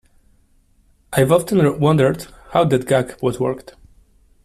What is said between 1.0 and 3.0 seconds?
I've often wondered how that